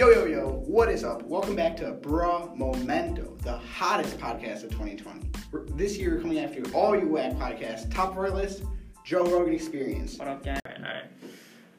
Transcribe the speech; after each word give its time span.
Yo, 0.00 0.08
yo, 0.08 0.24
yo, 0.24 0.62
what 0.66 0.88
is 0.88 1.04
up? 1.04 1.22
Welcome 1.24 1.54
back 1.54 1.76
to 1.76 1.92
Bro 1.92 2.54
Momento, 2.56 3.36
the 3.42 3.58
hottest 3.58 4.18
podcast 4.18 4.64
of 4.64 4.70
2020. 4.70 5.28
This 5.74 5.98
year, 5.98 6.14
we're 6.14 6.22
coming 6.22 6.38
after 6.38 6.62
all 6.72 6.98
you 6.98 7.06
whack 7.06 7.34
podcasts. 7.34 7.94
Top 7.94 8.12
of 8.12 8.16
our 8.16 8.30
list, 8.30 8.62
Joe 9.04 9.26
Rogan 9.26 9.52
Experience. 9.52 10.16
What 10.16 10.26
up, 10.26 10.42
gang? 10.42 10.58
All 10.64 10.72
right. 10.72 11.04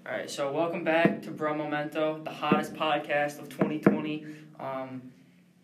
All 0.05 0.12
right, 0.12 0.30
so 0.30 0.52
welcome 0.52 0.84
back 0.84 1.23
to 1.23 1.31
Bro 1.31 1.55
Momento, 1.55 2.21
the 2.23 2.30
hottest 2.30 2.76
podcast 2.76 3.39
of 3.39 3.49
2020. 3.49 4.27
Um, 4.59 5.02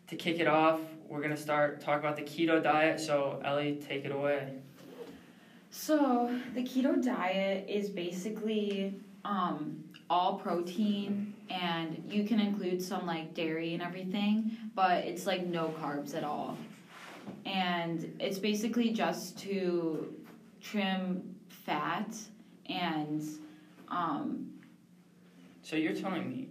to 0.08 0.16
kick 0.16 0.39
it 0.39 0.48
off, 0.48 0.80
we're 1.08 1.21
going 1.21 1.30
to 1.30 1.38
start 1.38 1.80
talking 1.80 1.99
about 1.99 2.16
the 2.16 2.23
keto 2.23 2.63
diet. 2.63 2.99
So, 2.99 3.39
Ellie, 3.45 3.80
take 3.88 4.03
it 4.03 4.12
away. 4.12 4.53
So 5.70 6.35
the 6.55 6.63
keto 6.63 7.05
diet 7.05 7.70
is 7.70 7.91
basically 7.91 8.95
um, 9.23 9.84
all 10.09 10.39
protein, 10.39 11.35
and 11.49 12.03
you 12.07 12.23
can 12.23 12.39
include 12.39 12.81
some 12.81 13.05
like 13.05 13.33
dairy 13.33 13.73
and 13.73 13.81
everything, 13.81 14.51
but 14.75 15.03
it's 15.05 15.25
like 15.25 15.45
no 15.45 15.73
carbs 15.81 16.15
at 16.15 16.23
all. 16.23 16.57
And 17.45 18.15
it's 18.20 18.39
basically 18.39 18.89
just 18.91 19.37
to 19.39 20.13
trim 20.61 21.35
fat 21.49 22.15
and 22.70 23.23
um, 23.89 24.49
So, 25.61 25.75
you're 25.75 25.93
telling 25.95 26.27
me 26.29 26.49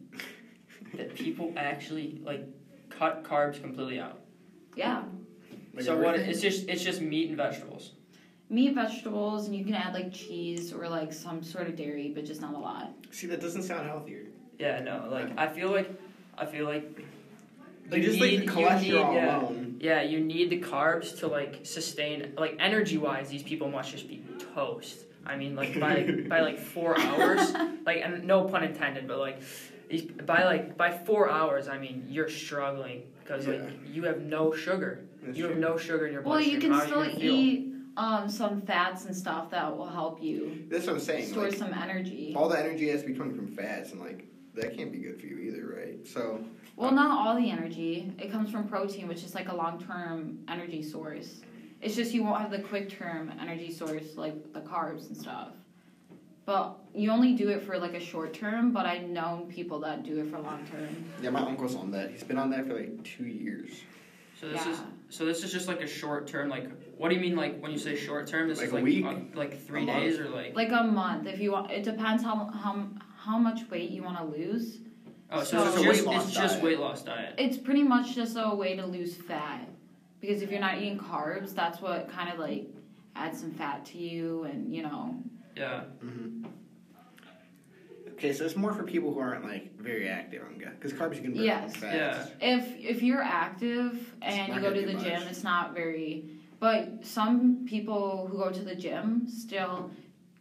that 0.95 1.15
people 1.15 1.53
actually 1.57 2.21
like 2.25 2.47
cut 2.91 3.25
carbs 3.25 3.61
completely 3.61 3.99
out. 4.01 4.21
yeah, 4.75 5.03
Like 5.75 5.85
so 5.85 5.99
what 5.99 6.15
it's 6.17 6.41
just 6.41 6.69
it's 6.69 6.83
just 6.83 7.01
meat 7.03 7.29
and 7.29 7.37
vegetables. 7.37 7.93
meat, 8.49 8.75
vegetables, 8.75 9.47
and 9.47 9.55
you 9.57 9.65
can 9.65 9.75
add 9.75 9.93
like 9.93 10.13
cheese 10.13 10.73
or 10.73 10.89
like 10.89 11.13
some 11.13 11.43
sort 11.43 11.67
of 11.67 11.77
dairy, 11.77 12.13
but 12.15 12.25
just 12.25 12.41
not 12.41 12.55
a 12.55 12.59
lot. 12.59 12.91
See, 13.11 13.27
that 13.27 13.41
doesn't 13.41 13.65
sound 13.65 13.87
healthier. 13.87 14.23
Yeah, 14.59 14.81
no, 14.81 15.09
like 15.11 15.39
I 15.39 15.49
feel 15.49 15.71
like 15.71 15.91
I 16.39 16.47
feel 16.47 16.67
like 16.67 16.85
Like, 17.91 18.01
you 18.03 18.07
just 18.09 18.21
like 18.21 18.31
the 18.31 18.37
need- 18.39 18.45
you 18.45 18.51
cholesterol 18.51 18.81
need, 18.81 19.15
yeah. 19.17 19.41
alone. 19.41 19.77
Yeah, 19.81 20.03
you 20.03 20.21
need 20.21 20.51
the 20.51 20.61
carbs 20.61 21.19
to 21.21 21.27
like 21.29 21.61
sustain 21.65 22.33
like 22.39 22.57
energy 22.59 22.99
wise. 22.99 23.29
These 23.29 23.43
people 23.43 23.71
must 23.71 23.91
just 23.91 24.09
be 24.09 24.23
toast. 24.55 25.05
I 25.27 25.37
mean, 25.37 25.55
like 25.57 25.79
by 25.79 26.03
by 26.29 26.41
like 26.41 26.59
four 26.59 26.99
hours, 26.99 27.53
like 27.85 28.01
and 28.03 28.25
no 28.25 28.45
pun 28.45 28.65
intended, 28.65 29.07
but 29.09 29.19
like 29.19 29.41
these 29.91 30.03
by 30.03 30.45
like 30.45 30.77
by 30.77 30.91
four 30.91 31.31
hours, 31.31 31.69
I 31.69 31.79
mean 31.79 32.07
you're 32.09 32.29
struggling 32.31 33.03
because 33.23 33.47
like 33.47 33.63
you 33.87 34.05
have 34.05 34.21
no 34.23 34.53
sugar. 34.55 35.05
That's 35.23 35.37
You 35.37 35.49
have 35.49 35.59
no 35.59 35.77
sugar 35.77 36.07
in 36.07 36.13
your 36.13 36.23
body. 36.23 36.31
Well, 36.45 36.53
you 36.53 36.59
can 36.61 36.73
How 36.73 36.81
still 36.87 37.03
gonna 37.05 37.15
eat 37.19 37.73
um, 37.97 38.29
some 38.29 38.61
fats 38.63 39.07
and 39.07 39.17
stuff 39.17 39.51
that 39.51 39.77
will 39.77 39.89
help 39.89 40.23
you 40.23 40.65
That's 40.71 40.87
what 40.87 40.97
I'm 40.97 41.01
saying. 41.01 41.27
store 41.29 41.45
Like, 41.49 41.55
some 41.57 41.73
energy. 41.75 42.35
all 42.37 42.49
the 42.49 42.59
energy 42.59 42.89
has 42.91 43.01
to 43.03 43.07
be 43.09 43.15
coming 43.15 43.35
from 43.35 43.49
fats, 43.49 43.91
and 43.93 44.01
like 44.01 44.27
that 44.57 44.77
can't 44.77 44.91
be 44.91 44.99
good 44.99 45.21
for 45.21 45.27
you 45.27 45.39
either, 45.39 45.73
right? 45.77 46.07
So 46.07 46.45
Well, 46.77 46.91
uh, 46.91 46.95
not 46.95 47.27
all 47.27 47.37
the 47.37 47.51
energy. 47.51 48.13
It 48.19 48.33
comes 48.33 48.51
from 48.51 48.67
protein, 48.69 49.07
which 49.07 49.23
is 49.23 49.35
like 49.35 49.49
a 49.51 49.55
long 49.55 49.83
term 49.85 50.39
energy 50.49 50.83
source. 50.83 51.41
It's 51.83 51.95
just 51.95 52.13
you 52.15 52.25
won't 52.25 52.41
have 52.41 52.51
the 52.51 52.61
quick 52.61 52.89
term 52.91 53.31
energy 53.41 53.73
source 53.73 54.17
like 54.17 54.53
the 54.53 54.61
carbs 54.61 55.07
and 55.09 55.17
stuff. 55.17 55.51
But 56.47 56.77
you 56.95 57.11
only 57.11 57.35
do 57.35 57.49
it 57.51 57.63
for 57.63 57.77
like 57.79 57.95
a 57.95 58.01
short 58.01 58.33
term, 58.33 58.73
but 58.73 58.87
I've 58.87 59.09
known 59.09 59.47
people 59.51 59.81
that 59.81 60.05
do 60.05 60.21
it 60.21 60.31
for 60.31 60.39
long 60.39 60.65
term. 60.71 61.05
yeah, 61.21 61.31
my 61.31 61.41
uncle's 61.41 61.75
on 61.75 61.91
that. 61.93 62.11
He's 62.13 62.25
been 62.25 62.39
on 62.39 62.51
that 62.51 62.67
for 62.67 62.75
like 62.75 63.03
two 63.05 63.27
years. 63.27 63.83
So 64.41 64.49
this 64.49 64.65
Yeah. 64.65 64.73
is 64.73 64.81
so 65.09 65.25
this 65.25 65.45
is 65.45 65.53
just 65.53 65.69
like 65.69 65.81
a 65.83 65.87
short 65.87 66.27
term. 66.27 66.49
Like, 66.49 66.69
what 66.99 67.09
do 67.11 67.15
you 67.15 67.21
mean? 67.21 67.37
Like 67.37 67.61
when 67.61 67.71
you 67.73 67.79
say 67.79 67.95
short 67.97 68.27
term, 68.27 68.49
this 68.49 68.59
Like 68.59 68.69
is 68.69 68.73
a 68.73 68.77
week? 68.81 69.05
on- 69.05 69.31
like 69.35 69.61
three 69.61 69.83
A 69.83 69.87
month? 69.87 69.99
days 69.99 70.19
or 70.19 70.29
like. 70.29 70.55
Like 70.57 70.71
a 70.73 70.83
month 70.85 71.27
if 71.27 71.41
you 71.41 71.53
want. 71.53 71.71
It 71.71 71.83
depends 71.85 72.23
how 72.23 72.47
how 72.47 72.87
how 73.27 73.39
much 73.39 73.69
weight 73.71 73.91
you 73.91 74.03
want 74.03 74.17
to 74.19 74.25
lose. 74.25 74.79
Oh, 75.31 75.43
so, 75.43 75.59
So- 75.59 75.67
it's 75.67 75.77
It's 75.77 75.81
a 75.81 75.85
just 75.85 76.07
weight 76.07 76.15
loss 76.15 76.25
it's 76.29 76.35
just 76.37 76.55
diet. 76.55 76.65
weight 76.65 76.79
loss 76.79 77.03
diet. 77.03 77.35
It's 77.39 77.57
pretty 77.59 77.83
much 77.83 78.15
just 78.15 78.37
a 78.39 78.55
way 78.55 78.77
to 78.77 78.87
lose 78.87 79.17
fat. 79.17 79.69
Because 80.21 80.41
if 80.43 80.51
you're 80.51 80.61
not 80.61 80.79
eating 80.79 80.99
carbs, 80.99 81.53
that's 81.55 81.81
what 81.81 82.09
kind 82.09 82.33
of 82.33 82.39
like 82.39 82.69
adds 83.17 83.41
some 83.41 83.51
fat 83.53 83.85
to 83.87 83.99
you 83.99 84.45
and 84.45 84.75
you 84.75 84.83
know 84.83 85.17
Yeah. 85.57 85.85
Mm-hmm. 86.05 86.45
Okay, 88.13 88.33
so 88.33 88.45
it's 88.45 88.57
more 88.57 88.73
for 88.73 88.83
people 88.83 89.13
who 89.13 89.21
aren't 89.21 89.45
like 89.45 89.77
very 89.79 90.09
active 90.09 90.43
on 90.43 90.59
gut 90.59 90.79
because 90.81 90.93
carbs 90.93 91.17
you 91.17 91.23
can 91.23 91.35
burn 91.35 91.45
Yes. 91.45 91.77
fast. 91.77 92.33
if 92.41 92.75
if 92.79 93.03
you're 93.03 93.23
active 93.23 94.15
and 94.23 94.49
you 94.55 94.61
go 94.61 94.69
gonna 94.71 94.75
to 94.81 94.87
do 94.87 94.93
the 94.93 95.05
gym, 95.05 95.21
much. 95.21 95.31
it's 95.31 95.43
not 95.45 95.75
very. 95.75 96.31
But 96.59 97.05
some 97.05 97.67
people 97.67 98.27
who 98.29 98.39
go 98.39 98.51
to 98.51 98.63
the 98.63 98.75
gym 98.75 99.29
still 99.29 99.91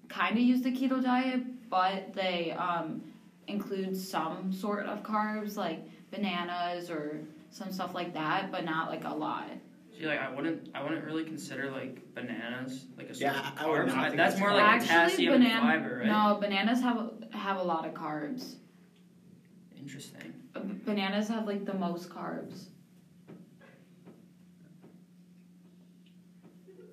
kind 0.07 0.37
of 0.37 0.43
use 0.43 0.61
the 0.61 0.71
keto 0.71 1.03
diet, 1.03 1.41
but 1.69 2.13
they 2.13 2.51
um, 2.51 3.01
include 3.47 3.95
some 3.97 4.51
sort 4.53 4.85
of 4.85 5.03
carbs 5.03 5.55
like 5.57 5.85
bananas 6.11 6.89
or 6.89 7.19
some 7.51 7.71
stuff 7.71 7.93
like 7.93 8.13
that, 8.13 8.51
but 8.51 8.65
not 8.65 8.89
like 8.89 9.03
a 9.05 9.13
lot. 9.13 9.47
See, 9.97 10.05
like 10.05 10.19
I 10.19 10.33
wouldn't, 10.33 10.69
I 10.75 10.83
wouldn't 10.83 11.05
really 11.05 11.23
consider 11.23 11.71
like 11.71 12.13
bananas 12.13 12.85
like 12.97 13.07
a 13.07 13.13
source 13.13 13.21
Yeah, 13.21 13.39
of 13.39 13.53
I 13.57 13.67
would 13.69 13.79
carbs. 13.81 13.87
not 13.87 13.97
I- 13.97 14.03
think 14.07 14.17
that's 14.17 14.33
that's 14.33 14.39
more 14.41 14.49
carbs. 14.49 14.55
like 14.55 14.63
Actually, 14.91 15.27
potassium 15.27 15.33
banana 15.33 15.53
and 15.55 15.83
fiber, 15.83 15.97
right? 15.99 16.07
no 16.07 16.37
bananas 16.41 16.81
have 16.81 17.11
have 17.31 17.57
a 17.57 17.63
lot 17.63 17.85
of 17.85 17.93
carbs. 17.93 18.55
Interesting. 19.77 20.33
Uh, 20.55 20.59
Bananas 20.85 21.27
have 21.29 21.45
like 21.47 21.65
the 21.65 21.73
most 21.73 22.09
carbs. 22.09 22.65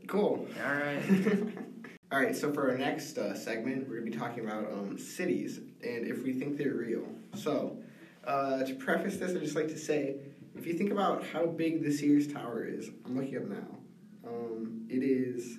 Cool. 0.07 0.47
All 0.65 0.73
right. 0.75 1.03
All 2.13 2.19
right, 2.19 2.37
so 2.37 2.53
for 2.53 2.71
our 2.71 2.77
next 2.77 3.17
uh, 3.17 3.35
segment, 3.35 3.89
we're 3.89 4.01
gonna 4.01 4.11
be 4.11 4.15
talking 4.15 4.45
about 4.45 4.71
um, 4.71 4.99
cities 4.99 5.61
and 5.83 6.07
if 6.07 6.23
we 6.23 6.35
think 6.35 6.59
they're 6.59 6.75
real. 6.75 7.07
So, 7.35 7.79
uh, 8.27 8.65
to 8.65 8.75
preface 8.75 9.17
this, 9.17 9.31
I'd 9.31 9.41
just 9.41 9.57
like 9.57 9.69
to 9.69 9.79
say, 9.79 10.17
if 10.55 10.67
you 10.67 10.75
think 10.75 10.93
about 10.93 11.25
how 11.25 11.47
big 11.47 11.83
the 11.83 11.91
Sears 11.91 12.31
Tower 12.31 12.67
is, 12.67 12.91
I'm 13.07 13.17
looking 13.17 13.39
up 13.39 13.45
now. 13.45 14.29
Um, 14.29 14.87
it 14.91 15.03
is 15.03 15.57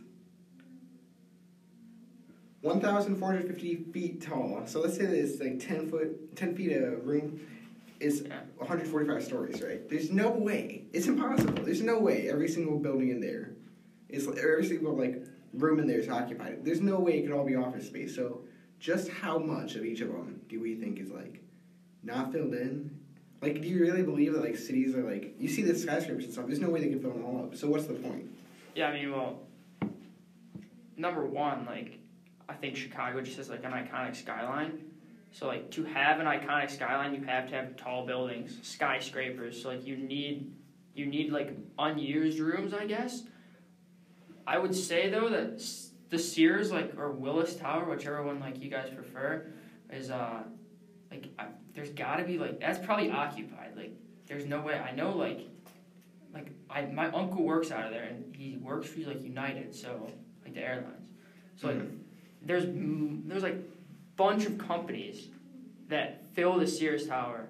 1,450 2.61 3.75
feet 3.91 4.21
tall. 4.21 4.61
So 4.67 4.79
let's 4.79 4.95
say 4.95 5.07
that 5.07 5.15
it's 5.17 5.41
like 5.41 5.59
10 5.59 5.89
foot, 5.89 6.35
10 6.35 6.55
feet 6.55 6.71
a 6.73 6.97
room. 6.97 7.47
Is 7.99 8.27
145 8.57 9.23
stories, 9.23 9.61
right? 9.63 9.89
There's 9.89 10.11
no 10.11 10.29
way. 10.29 10.83
It's 10.93 11.07
impossible. 11.07 11.63
There's 11.63 11.81
no 11.81 11.97
way 11.97 12.29
every 12.29 12.49
single 12.49 12.77
building 12.77 13.09
in 13.09 13.21
there 13.21 13.53
is 14.09 14.27
every 14.27 14.65
single 14.65 14.95
like 14.95 15.23
room 15.53 15.79
in 15.79 15.87
there 15.87 15.99
is 15.99 16.09
occupied. 16.09 16.63
There's 16.63 16.81
no 16.81 16.99
way 16.99 17.19
it 17.19 17.23
could 17.23 17.31
all 17.31 17.45
be 17.45 17.55
office 17.55 17.87
space. 17.87 18.15
So 18.15 18.41
just 18.79 19.09
how 19.09 19.37
much 19.37 19.75
of 19.75 19.85
each 19.85 20.01
of 20.01 20.09
them 20.09 20.41
do 20.49 20.59
we 20.59 20.75
think 20.75 20.99
is 20.99 21.11
like 21.11 21.41
not 22.03 22.31
filled 22.31 22.53
in? 22.53 22.99
Like, 23.41 23.61
do 23.61 23.67
you 23.67 23.81
really 23.81 24.03
believe 24.03 24.33
that 24.33 24.41
like 24.41 24.55
cities 24.55 24.95
are 24.95 25.03
like 25.03 25.35
you 25.37 25.47
see 25.47 25.61
the 25.61 25.75
skyscrapers 25.75 26.25
and 26.25 26.33
stuff? 26.33 26.47
There's 26.47 26.59
no 26.59 26.69
way 26.69 26.81
they 26.81 26.89
can 26.89 27.01
fill 27.01 27.11
them 27.11 27.25
all 27.25 27.43
up. 27.43 27.55
So 27.55 27.67
what's 27.67 27.85
the 27.85 27.93
point? 27.93 28.29
Yeah, 28.75 28.87
I 28.87 28.93
mean, 28.93 29.11
well, 29.11 29.41
number 30.97 31.25
one, 31.25 31.65
like, 31.65 31.99
I 32.49 32.53
think 32.53 32.75
Chicago 32.75 33.21
just 33.21 33.37
has 33.37 33.49
like 33.49 33.63
an 33.63 33.71
iconic 33.71 34.15
skyline. 34.15 34.79
So 35.31 35.47
like 35.47 35.71
to 35.71 35.83
have 35.83 36.19
an 36.19 36.25
iconic 36.25 36.69
skyline, 36.69 37.13
you 37.13 37.23
have 37.23 37.49
to 37.49 37.55
have 37.55 37.75
tall 37.75 38.05
buildings, 38.05 38.57
skyscrapers. 38.61 39.61
So 39.61 39.69
like 39.69 39.85
you 39.85 39.97
need, 39.97 40.53
you 40.93 41.05
need 41.05 41.31
like 41.31 41.55
unused 41.79 42.39
rooms, 42.39 42.73
I 42.73 42.85
guess. 42.85 43.23
I 44.45 44.57
would 44.57 44.75
say 44.75 45.09
though 45.09 45.29
that 45.29 45.63
the 46.09 46.19
Sears 46.19 46.71
like 46.71 46.97
or 46.97 47.11
Willis 47.11 47.55
Tower, 47.55 47.85
whichever 47.89 48.21
one 48.23 48.39
like 48.39 48.61
you 48.61 48.69
guys 48.69 48.89
prefer, 48.93 49.45
is 49.91 50.11
uh, 50.11 50.43
like 51.11 51.29
I, 51.39 51.47
there's 51.73 51.89
got 51.89 52.17
to 52.17 52.23
be 52.23 52.37
like 52.37 52.59
that's 52.59 52.83
probably 52.83 53.11
occupied. 53.11 53.75
Like 53.75 53.93
there's 54.27 54.45
no 54.45 54.61
way. 54.61 54.75
I 54.75 54.93
know 54.93 55.11
like 55.11 55.41
like 56.33 56.51
I 56.69 56.85
my 56.85 57.09
uncle 57.11 57.43
works 57.43 57.71
out 57.71 57.85
of 57.85 57.91
there 57.91 58.03
and 58.03 58.35
he 58.35 58.57
works 58.57 58.87
for 58.87 58.99
like 59.01 59.23
United, 59.23 59.73
so 59.73 60.09
like 60.43 60.53
the 60.53 60.61
airlines. 60.61 61.09
So 61.55 61.67
like 61.67 61.81
there's 62.41 62.65
mm, 62.65 63.27
there's 63.27 63.43
like 63.43 63.57
bunch 64.15 64.45
of 64.45 64.57
companies 64.57 65.29
that 65.89 66.23
fill 66.33 66.57
the 66.57 66.67
Sears 66.67 67.07
Tower. 67.07 67.47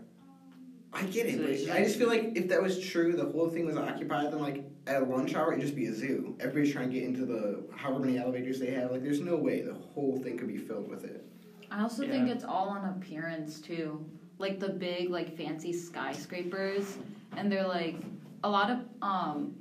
I 0.94 1.04
get 1.04 1.26
it, 1.26 1.60
So 1.60 1.68
but 1.68 1.76
I 1.76 1.84
just 1.84 1.98
feel 1.98 2.08
like 2.08 2.34
if 2.36 2.50
that 2.50 2.62
was 2.62 2.80
true, 2.80 3.14
the 3.14 3.26
whole 3.26 3.50
thing 3.50 3.66
was 3.66 3.78
occupied. 3.78 4.32
Then 4.32 4.42
like 4.42 4.64
at 4.88 5.10
lunch 5.10 5.36
hour, 5.36 5.54
it'd 5.54 5.64
just 5.64 5.76
be 5.76 5.86
a 5.88 5.94
zoo. 5.94 6.36
Everybody's 6.40 6.74
trying 6.74 6.90
to 6.90 6.94
get 6.94 7.04
into 7.04 7.26
the 7.26 7.64
however 7.76 8.00
many 8.02 8.18
elevators 8.18 8.60
they 8.60 8.72
have. 8.72 8.92
Like, 8.92 9.04
there's 9.04 9.22
no 9.22 9.38
way 9.38 9.62
the 9.62 9.74
whole 9.74 10.22
thing 10.22 10.38
could 10.38 10.48
be 10.48 10.58
filled 10.58 10.90
with 10.90 11.06
it. 11.06 11.26
I 11.72 11.82
also 11.82 12.04
Yeah. 12.04 12.12
think 12.12 12.30
it's 12.30 12.44
all 12.44 12.68
on 12.70 12.86
appearance 12.86 13.60
too. 13.60 14.06
Like 14.38 14.60
the 14.60 14.70
big 14.70 15.10
like 15.10 15.36
fancy 15.38 15.72
skyscrapers 15.74 16.98
and 17.38 17.52
they're 17.52 17.68
like 17.68 17.96
a 18.44 18.50
lot 18.50 18.70
of 18.70 18.80
um 19.02 19.56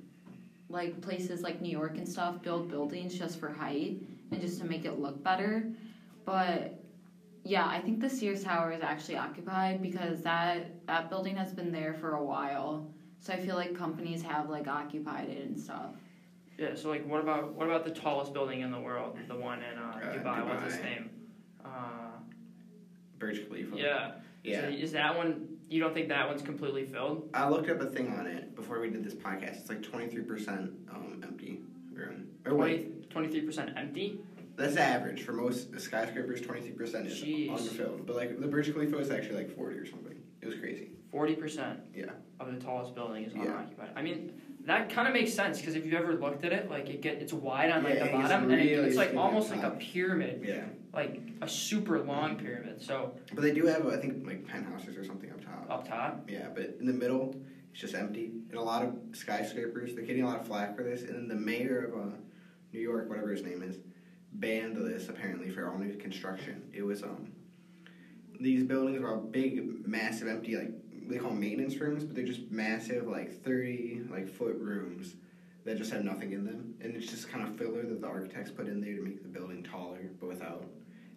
like 0.68 1.00
places 1.00 1.42
like 1.42 1.60
New 1.60 1.70
York 1.70 1.96
and 1.98 2.08
stuff 2.08 2.42
build 2.42 2.68
buildings 2.68 3.16
just 3.18 3.38
for 3.38 3.50
height 3.50 3.96
and 4.30 4.40
just 4.40 4.58
to 4.60 4.64
make 4.64 4.84
it 4.84 4.98
look 4.98 5.22
better. 5.22 5.70
But 6.24 6.82
yeah, 7.44 7.66
I 7.66 7.80
think 7.80 8.00
the 8.00 8.10
Sears 8.10 8.42
Tower 8.44 8.72
is 8.72 8.82
actually 8.82 9.16
occupied 9.16 9.80
because 9.80 10.22
that 10.22 10.86
that 10.86 11.08
building 11.08 11.36
has 11.36 11.52
been 11.52 11.72
there 11.72 11.94
for 11.94 12.14
a 12.14 12.22
while. 12.22 12.90
So 13.22 13.32
I 13.32 13.36
feel 13.38 13.54
like 13.54 13.76
companies 13.78 14.20
have 14.22 14.50
like 14.50 14.66
occupied 14.68 15.28
it 15.30 15.44
and 15.46 15.58
stuff. 15.58 15.94
Yeah. 16.58 16.74
So 16.74 16.88
like, 16.90 17.06
what 17.06 17.20
about 17.20 17.54
what 17.54 17.66
about 17.68 17.84
the 17.84 17.92
tallest 17.92 18.34
building 18.34 18.60
in 18.60 18.70
the 18.72 18.80
world? 18.80 19.16
The 19.28 19.36
one 19.36 19.60
in 19.62 19.78
uh, 19.78 20.00
Uh, 20.02 20.12
Dubai. 20.14 20.44
What's 20.44 20.74
its 20.74 20.82
name? 20.82 21.08
Uh, 21.64 21.68
Burj 23.18 23.46
Khalifa. 23.46 23.76
yeah. 23.76 24.10
Yeah. 24.42 24.62
So 24.62 24.68
is 24.68 24.92
that 24.92 25.16
one? 25.16 25.48
you 25.68 25.80
don't 25.80 25.94
think 25.94 26.08
that 26.08 26.28
one's 26.28 26.42
completely 26.42 26.84
filled? 26.84 27.30
I 27.32 27.48
looked 27.48 27.70
up 27.70 27.80
a 27.80 27.86
thing 27.86 28.12
on 28.18 28.26
it 28.26 28.54
before 28.54 28.78
we 28.80 28.90
did 28.90 29.02
this 29.02 29.14
podcast. 29.14 29.60
It's 29.60 29.68
like 29.70 29.82
twenty 29.82 30.08
three 30.08 30.24
percent 30.24 30.70
um 30.90 31.20
empty 31.22 31.60
room. 31.92 32.26
Or 32.44 32.54
wait, 32.56 33.08
23 33.10 33.40
percent 33.42 33.70
empty. 33.76 34.18
that's 34.56 34.76
average 34.76 35.22
for 35.22 35.32
most 35.32 35.78
skyscrapers. 35.80 36.40
Twenty 36.40 36.60
three 36.62 36.72
percent 36.72 37.06
is 37.06 37.22
Jeez. 37.22 37.50
underfilled. 37.56 38.04
But 38.04 38.16
like 38.16 38.40
the 38.40 38.48
Burj 38.48 38.72
Khalifa 38.74 38.98
is 38.98 39.10
actually 39.10 39.36
like 39.36 39.56
forty 39.56 39.76
or 39.76 39.86
something. 39.86 40.16
It 40.42 40.46
was 40.48 40.58
crazy. 40.58 40.90
Forty 41.10 41.34
percent. 41.36 41.80
Yeah. 41.94 42.06
Of 42.40 42.52
the 42.52 42.60
tallest 42.60 42.94
building 42.94 43.24
is 43.24 43.32
Yeah. 43.32 43.42
unoccupied. 43.44 43.90
I 43.94 44.02
mean, 44.02 44.32
that 44.66 44.90
kind 44.90 45.06
of 45.06 45.14
makes 45.14 45.32
sense 45.32 45.58
because 45.60 45.76
if 45.76 45.84
you've 45.84 45.94
ever 45.94 46.14
looked 46.14 46.44
at 46.44 46.52
it, 46.52 46.68
like 46.68 46.88
it 46.90 47.00
get 47.00 47.14
it's 47.22 47.32
wide 47.32 47.70
on 47.70 47.84
like 47.84 47.94
Yeah, 47.94 48.06
the 48.06 48.12
bottom, 48.12 48.50
and 48.50 48.60
it, 48.60 48.66
it's 48.66 48.96
like 48.96 49.14
almost 49.14 49.50
like 49.50 49.62
a 49.62 49.70
pyramid, 49.70 50.42
Yeah. 50.44 50.64
like 50.92 51.20
a 51.40 51.48
super 51.48 52.00
long 52.02 52.36
pyramid. 52.36 52.82
So 52.82 53.14
But 53.32 53.42
they 53.42 53.52
do 53.54 53.66
have 53.66 53.86
I 53.86 53.96
think 53.98 54.26
like 54.26 54.46
penthouses 54.46 54.96
or 54.96 55.04
something 55.04 55.30
up 55.30 55.40
top. 55.44 55.66
up 55.70 55.88
top, 55.88 56.28
Yeah, 56.28 56.48
but 56.52 56.76
in 56.80 56.86
the 56.86 56.92
middle, 56.92 57.36
it's 57.70 57.80
just 57.80 57.94
empty. 57.94 58.32
And 58.50 58.54
a 58.58 58.62
lot 58.62 58.84
of 58.84 58.96
skyscrapers, 59.12 59.94
they're 59.94 60.04
getting 60.04 60.24
a 60.24 60.26
lot 60.26 60.40
of 60.40 60.46
flack 60.46 60.76
for 60.76 60.82
this. 60.82 61.02
And 61.02 61.14
then 61.14 61.28
the 61.28 61.36
mayor 61.36 61.84
of 61.84 61.94
uh, 62.08 62.16
New 62.72 62.80
York, 62.80 63.08
whatever 63.08 63.30
his 63.30 63.42
name 63.44 63.62
is, 63.62 63.78
banned 64.32 64.76
this 64.76 65.08
apparently 65.08 65.50
for 65.50 65.68
all 65.70 65.78
new 65.78 65.94
construction. 65.96 66.62
It 66.72 66.82
was 66.82 67.02
um, 67.04 67.30
these 68.42 68.64
buildings 68.64 69.00
were 69.00 69.10
all 69.10 69.20
big, 69.20 69.86
massive, 69.86 70.28
empty 70.28 70.56
like 70.56 70.70
they 71.08 71.18
call 71.18 71.30
them 71.30 71.40
maintenance 71.40 71.76
rooms, 71.76 72.04
but 72.04 72.14
they're 72.14 72.24
just 72.24 72.50
massive, 72.50 73.06
like 73.06 73.42
thirty 73.42 74.02
like 74.10 74.28
foot 74.28 74.56
rooms 74.58 75.14
that 75.64 75.78
just 75.78 75.92
have 75.92 76.04
nothing 76.04 76.32
in 76.32 76.44
them, 76.44 76.74
and 76.80 76.96
it's 76.96 77.10
just 77.10 77.28
kind 77.30 77.46
of 77.46 77.56
filler 77.56 77.82
that 77.82 78.00
the 78.00 78.06
architects 78.06 78.50
put 78.50 78.66
in 78.66 78.80
there 78.80 78.96
to 78.96 79.02
make 79.02 79.22
the 79.22 79.28
building 79.28 79.62
taller, 79.62 80.10
but 80.20 80.28
without 80.28 80.64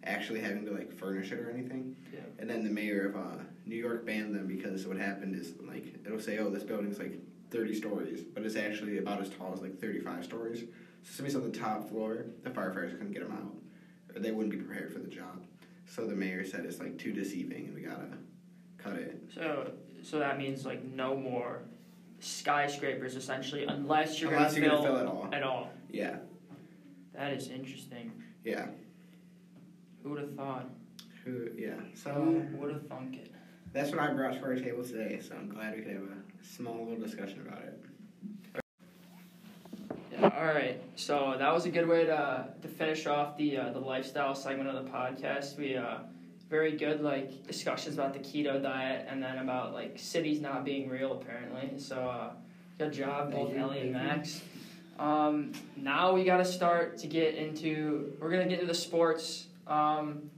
actually 0.04 0.40
having 0.40 0.64
to 0.64 0.70
like 0.70 0.92
furnish 0.92 1.32
it 1.32 1.40
or 1.40 1.50
anything. 1.50 1.96
Yeah. 2.12 2.20
And 2.38 2.48
then 2.48 2.62
the 2.62 2.70
mayor 2.70 3.08
of 3.08 3.16
uh, 3.16 3.42
New 3.64 3.76
York 3.76 4.06
banned 4.06 4.34
them 4.34 4.46
because 4.46 4.86
what 4.86 4.96
happened 4.96 5.34
is 5.34 5.54
like 5.66 5.96
it'll 6.04 6.20
say, 6.20 6.38
oh, 6.38 6.48
this 6.48 6.62
building's 6.62 6.98
like 6.98 7.18
thirty 7.50 7.74
stories, 7.74 8.22
but 8.22 8.44
it's 8.44 8.56
actually 8.56 8.98
about 8.98 9.20
as 9.20 9.30
tall 9.30 9.52
as 9.52 9.62
like 9.62 9.80
thirty-five 9.80 10.24
stories. 10.24 10.60
So 11.02 11.10
somebody's 11.16 11.36
on 11.36 11.50
the 11.50 11.58
top 11.58 11.88
floor, 11.88 12.26
the 12.42 12.50
firefighters 12.50 12.92
couldn't 12.92 13.12
get 13.12 13.22
them 13.22 13.32
out, 13.32 14.14
or 14.14 14.20
they 14.20 14.30
wouldn't 14.32 14.52
be 14.52 14.58
prepared 14.58 14.92
for 14.92 14.98
the 15.00 15.08
job. 15.08 15.42
So 15.86 16.06
the 16.06 16.14
mayor 16.14 16.44
said 16.44 16.64
it's 16.64 16.78
like 16.80 16.98
too 16.98 17.12
deceiving, 17.12 17.66
and 17.66 17.74
we 17.74 17.82
gotta 17.82 18.08
cut 18.78 18.94
it. 18.94 19.20
so 19.34 19.70
so 20.02 20.18
that 20.18 20.38
means 20.38 20.64
like 20.66 20.84
no 20.84 21.16
more 21.16 21.62
skyscrapers 22.20 23.16
essentially, 23.16 23.64
unless 23.64 24.20
you're 24.20 24.32
Unless 24.32 24.54
gonna 24.54 24.66
you're 24.66 24.74
fill 24.76 24.82
gonna 24.82 24.98
fill 24.98 25.06
it 25.06 25.06
all. 25.06 25.28
at 25.34 25.42
all. 25.42 25.70
Yeah, 25.90 26.16
That 27.14 27.32
is 27.32 27.48
interesting. 27.48 28.12
yeah, 28.44 28.68
Who 30.02 30.10
would 30.10 30.20
have 30.20 30.34
thought? 30.34 30.70
Who- 31.24 31.50
yeah. 31.56 31.74
Who 31.74 31.96
So 31.96 32.42
would 32.58 32.72
have 32.72 32.86
thunk 32.86 33.16
it? 33.16 33.30
that's 33.72 33.90
what 33.90 34.00
I 34.00 34.12
brought 34.12 34.34
to 34.34 34.42
our 34.42 34.54
table 34.56 34.84
today. 34.84 35.20
So 35.20 35.34
I'm 35.36 35.48
glad 35.48 35.76
we 35.76 35.82
could 35.82 35.92
have 35.92 36.02
a 36.02 36.44
small 36.44 36.84
little 36.86 37.00
discussion 37.04 37.40
about 37.46 37.62
it. 37.62 37.80
All 40.22 40.30
right. 40.30 40.80
So 40.96 41.34
that 41.38 41.52
was 41.52 41.66
a 41.66 41.70
good 41.70 41.86
way 41.86 42.06
to 42.06 42.48
to 42.62 42.68
finish 42.68 43.06
off 43.06 43.36
the 43.36 43.58
uh, 43.58 43.72
the 43.72 43.80
lifestyle 43.80 44.34
segment 44.34 44.68
of 44.70 44.84
the 44.84 44.90
podcast. 44.90 45.58
We 45.58 45.76
uh 45.76 45.98
very 46.48 46.76
good 46.76 47.00
like 47.00 47.46
discussions 47.46 47.96
about 47.96 48.12
the 48.12 48.20
keto 48.20 48.62
diet 48.62 49.06
and 49.10 49.22
then 49.22 49.38
about 49.38 49.72
like 49.72 49.98
cities 49.98 50.40
not 50.40 50.64
being 50.64 50.88
real 50.88 51.12
apparently. 51.12 51.78
So 51.78 51.96
uh, 51.96 52.30
good 52.78 52.92
job 52.92 53.32
both 53.32 53.54
Ellie 53.54 53.80
and. 53.80 53.92
Max. 53.92 54.40
Um, 54.98 55.52
now 55.76 56.12
we 56.12 56.24
got 56.24 56.38
to 56.38 56.44
start 56.44 56.98
to 56.98 57.06
get 57.06 57.34
into. 57.34 58.12
We're 58.20 58.30
gonna 58.30 58.44
get 58.44 58.60
into 58.60 58.66
the 58.66 58.74
sports. 58.74 59.46
Um, 59.66 60.30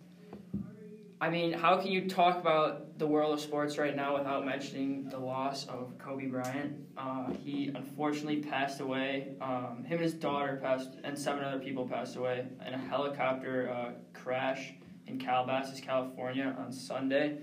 I 1.20 1.31
mean, 1.31 1.53
how 1.53 1.79
can 1.79 1.91
you 1.91 2.09
talk 2.09 2.38
about 2.38 2.97
the 2.97 3.06
world 3.06 3.35
of 3.35 3.41
sports 3.41 3.76
right 3.76 3.97
now 3.97 4.17
without 4.17 4.47
mentioning 4.47 5.09
the 5.09 5.19
loss 5.19 5.67
of 5.67 5.99
Kobe 5.99 6.26
Bryant? 6.26 6.76
Uh, 6.97 7.32
he 7.32 7.73
unfortunately 7.75 8.37
passed 8.37 8.79
away. 8.79 9.35
Um, 9.41 9.85
him 9.85 9.99
and 9.99 10.00
his 10.00 10.15
daughter 10.15 10.61
passed, 10.62 10.91
and 11.03 11.19
seven 11.19 11.43
other 11.43 11.59
people 11.59 11.88
passed 11.88 12.15
away 12.15 12.47
in 12.65 12.73
a 12.73 12.79
helicopter 12.79 13.69
uh, 13.69 13.93
crash 14.17 14.75
in 15.09 15.19
Calabasas, 15.19 15.81
California, 15.81 16.55
on 16.56 16.73
Sunday. 16.73 17.38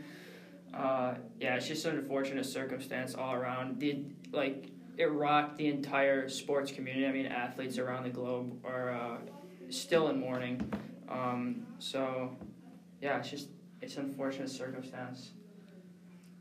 Uh, 0.74 1.16
yeah, 1.38 1.56
it's 1.56 1.68
just 1.68 1.86
an 1.86 1.98
unfortunate 1.98 2.46
circumstance 2.46 3.14
all 3.14 3.34
around. 3.34 3.80
The 3.80 4.06
like 4.32 4.70
it 4.98 5.12
rocked 5.12 5.58
the 5.58 5.68
entire 5.68 6.30
sports 6.30 6.72
community. 6.72 7.08
I 7.08 7.12
mean, 7.12 7.26
athletes 7.26 7.78
around 7.78 8.04
the 8.04 8.10
globe 8.10 8.58
are 8.64 8.92
uh, 8.92 9.18
still 9.70 10.08
in 10.08 10.20
mourning. 10.20 10.72
Um, 11.10 11.68
so, 11.80 12.36
yeah, 13.02 13.20
it's 13.20 13.30
just 13.30 13.50
it's 13.82 13.98
an 13.98 14.06
unfortunate 14.06 14.50
circumstance. 14.50 15.32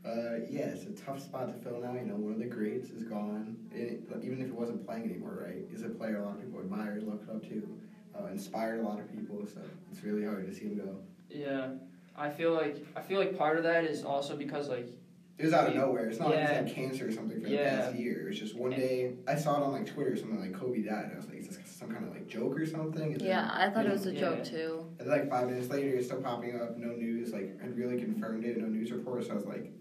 Uh, 0.05 0.37
yeah, 0.47 0.65
it's 0.65 0.85
a 0.85 0.91
tough 1.03 1.19
spot 1.19 1.47
to 1.47 1.63
fill 1.63 1.79
now. 1.79 1.93
You 1.95 2.05
know, 2.05 2.15
one 2.15 2.33
of 2.33 2.39
the 2.39 2.45
greats 2.45 2.89
is 2.89 3.03
gone. 3.03 3.57
It, 3.71 4.01
even 4.23 4.39
if 4.39 4.47
it 4.47 4.53
wasn't 4.53 4.85
playing 4.85 5.05
anymore, 5.05 5.43
right? 5.43 5.65
He's 5.69 5.81
a 5.81 5.89
player 5.89 6.17
a 6.17 6.21
lot 6.23 6.35
of 6.35 6.41
people 6.41 6.59
admired, 6.59 7.07
looked 7.07 7.27
up 7.27 7.41
to, 7.49 7.77
uh, 8.15 8.27
inspired 8.27 8.81
a 8.81 8.83
lot 8.83 8.99
of 8.99 9.11
people. 9.11 9.47
So 9.51 9.61
it's 9.91 10.03
really 10.03 10.23
hard 10.23 10.45
to 10.47 10.53
see 10.53 10.65
him 10.65 10.77
go. 10.77 10.95
Yeah, 11.27 11.69
I 12.15 12.29
feel 12.29 12.53
like 12.53 12.85
I 12.95 13.01
feel 13.01 13.19
like 13.19 13.35
part 13.35 13.57
of 13.57 13.63
that 13.63 13.83
is 13.83 14.03
also 14.03 14.35
because 14.35 14.69
like 14.69 14.87
It 15.37 15.43
was 15.43 15.53
out 15.53 15.67
of 15.67 15.75
nowhere. 15.75 16.07
It's 16.07 16.17
not 16.19 16.29
like 16.29 16.37
Yeah. 16.37 16.47
he's 16.47 16.55
had 16.55 16.75
cancer 16.75 17.07
or 17.07 17.11
something 17.11 17.41
for 17.41 17.49
the 17.49 17.55
Yeah. 17.55 17.81
past 17.81 17.95
year. 17.95 18.21
It 18.21 18.27
was 18.29 18.39
just 18.39 18.55
one 18.55 18.71
day. 18.71 19.15
I 19.27 19.35
saw 19.35 19.57
it 19.59 19.63
on 19.65 19.73
like 19.73 19.85
Twitter 19.85 20.13
or 20.13 20.15
something 20.15 20.39
like 20.39 20.53
Kobe 20.53 20.81
died. 20.81 21.11
I 21.11 21.15
was 21.17 21.27
like, 21.27 21.39
is 21.39 21.47
this 21.49 21.59
some 21.65 21.89
kind 21.91 22.05
of 22.05 22.11
like 22.11 22.25
joke 22.27 22.57
or 22.57 22.65
something? 22.65 23.11
And 23.11 23.19
then- 23.19 23.27
Yeah, 23.27 23.49
I 23.51 23.69
thought 23.69 23.85
it 23.85 23.91
was 23.91 24.05
a 24.05 24.13
Yeah. 24.13 24.19
joke 24.21 24.43
too. 24.45 24.85
And 24.99 25.09
then 25.11 25.19
like 25.19 25.29
five 25.29 25.47
minutes 25.49 25.69
later, 25.69 25.89
it's 25.97 26.07
still 26.07 26.21
popping 26.21 26.55
up. 26.59 26.77
No 26.77 26.93
news. 26.93 27.33
Like 27.33 27.59
had 27.59 27.75
really 27.77 27.99
confirmed 27.99 28.45
it. 28.45 28.57
No 28.57 28.67
news 28.67 28.93
report. 28.93 29.25
So 29.25 29.31
I 29.31 29.35
was 29.35 29.45
like, 29.45 29.73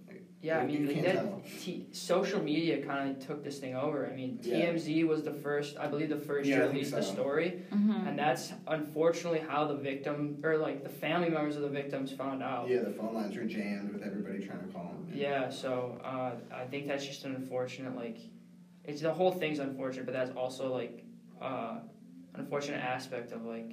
yeah, 0.45 0.59
I 0.59 0.67
mean 0.67 0.87
like 0.87 1.03
that 1.03 1.25
t- 1.63 1.87
social 1.93 2.41
media 2.43 2.85
kind 2.85 3.11
of 3.11 3.27
took 3.27 3.43
this 3.43 3.59
thing 3.59 3.75
over. 3.75 4.07
I 4.07 4.15
mean, 4.15 4.39
Yeah. 4.43 4.73
TMZ 4.73 5.07
was 5.09 5.23
the 5.23 5.33
first, 5.33 5.77
I 5.79 5.87
believe, 5.87 6.11
the 6.11 6.17
first 6.31 6.47
Yeah, 6.49 6.57
I 6.57 6.59
to 6.59 6.65
think 6.65 6.75
release 6.75 6.91
the 6.91 7.03
story, 7.03 7.63
Mm-hmm. 7.75 8.07
and 8.09 8.19
that's 8.19 8.53
unfortunately 8.67 9.41
how 9.49 9.67
the 9.67 9.77
victim 9.77 10.39
or 10.45 10.59
like 10.59 10.83
the 10.83 10.91
family 11.05 11.31
members 11.31 11.57
of 11.57 11.63
the 11.63 11.69
victims 11.83 12.13
found 12.13 12.43
out. 12.43 12.69
yeah, 12.69 12.81
the 12.83 12.91
phone 12.93 13.15
lines 13.15 13.35
were 13.37 13.45
jammed 13.45 13.93
with 13.93 14.03
everybody 14.03 14.39
trying 14.47 14.61
to 14.67 14.73
call 14.75 14.89
him. 14.93 15.11
Yeah, 15.15 15.49
so 15.49 15.99
uh, 16.05 16.33
I 16.55 16.65
think 16.67 16.87
that's 16.89 17.07
just 17.07 17.25
an 17.25 17.35
unfortunate 17.37 17.97
like, 17.97 18.19
it's 18.85 19.01
the 19.01 19.13
whole 19.15 19.33
thing's 19.33 19.61
unfortunate, 19.61 20.05
but 20.05 20.13
that's 20.13 20.33
also 20.37 20.73
like 20.75 21.05
uh, 21.41 21.79
an 22.35 22.41
unfortunate 22.41 22.83
aspect 22.85 23.33
of 23.33 23.45
like 23.47 23.71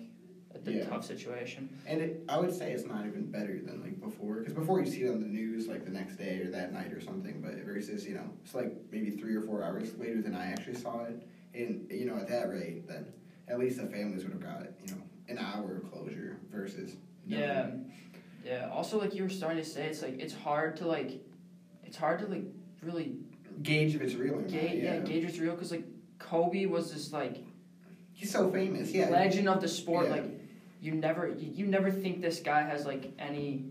the 0.64 0.72
Yeah. 0.74 0.86
tough 0.90 1.06
situation. 1.06 1.70
And 1.86 2.02
it, 2.02 2.24
I 2.30 2.40
would 2.40 2.54
say 2.54 2.72
it's 2.72 2.86
not 2.86 3.06
even 3.06 3.32
better 3.32 3.60
than 3.60 3.82
like 3.82 4.00
before, 4.00 4.36
because 4.36 4.54
before 4.54 4.80
you 4.80 4.90
see 4.90 5.04
it 5.04 5.10
on 5.12 5.22
the 5.22 5.28
news 5.28 5.68
like 5.68 5.86
the 5.86 5.92
next 5.92 6.16
day 6.18 6.40
or 6.42 6.50
that 6.52 6.74
night 6.74 6.92
or 6.94 7.02
something, 7.02 7.42
but 7.42 7.56
versus 7.64 8.06
you 8.08 8.14
know 8.16 8.30
it's 8.44 8.54
like 8.54 8.76
maybe 8.92 9.12
three 9.12 9.36
or 9.36 9.42
four 9.42 9.64
hours 9.64 9.90
later 9.98 10.22
than 10.22 10.36
I 10.36 10.52
actually 10.52 10.76
saw 10.76 11.04
it, 11.04 11.28
and 11.54 11.88
you 11.90 12.06
know 12.06 12.18
at 12.18 12.28
that 12.28 12.50
rate, 12.50 12.88
then 12.88 13.06
at 13.48 13.60
least 13.60 13.78
the 13.78 13.88
families 13.88 14.24
would 14.24 14.34
have 14.34 14.42
got 14.42 14.68
you 14.86 14.94
know 14.96 15.02
an 15.30 15.38
hour 15.38 15.78
of 15.78 15.92
closure 15.92 16.38
versus 16.52 16.96
no. 17.26 17.38
Yeah, 17.38 17.68
yeah. 18.44 18.70
Also, 18.72 19.00
like 19.00 19.14
you 19.16 19.24
were 19.24 19.30
starting 19.30 19.64
to 19.64 19.70
say, 19.70 19.86
it's 19.88 20.02
like 20.02 20.20
it's 20.20 20.34
hard 20.34 20.78
to 20.78 20.88
like, 20.88 21.22
it's 21.84 21.98
hard 21.98 22.20
to 22.20 22.28
like 22.28 22.46
really 22.82 23.18
gauge 23.64 23.96
if 23.96 24.02
it's 24.02 24.16
real 24.16 24.36
or 24.36 24.42
gauge, 24.42 24.84
yeah. 24.84 24.96
Yeah, 24.96 25.00
gauge 25.02 25.24
what's 25.26 25.40
real 25.40 25.54
because 25.54 25.72
like 25.72 25.86
Kobe 26.20 26.66
was 26.66 26.92
this 26.92 27.14
like 27.14 27.44
he's 28.14 28.32
so 28.32 28.50
famous. 28.52 28.92
Yeah, 28.92 29.10
legend 29.10 29.48
of 29.50 29.62
the 29.62 29.68
sport. 29.68 30.08
Yeah. 30.08 30.12
Like 30.14 30.41
you 30.82 30.94
never, 30.94 31.28
you, 31.30 31.52
you 31.54 31.66
never 31.68 31.92
think 31.92 32.22
this 32.22 32.40
guy 32.40 32.64
has 32.64 32.86
like 32.86 33.12
any, 33.20 33.66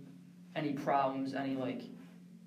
any 0.56 0.72
problems, 0.72 1.34
any 1.34 1.56
like. 1.56 1.82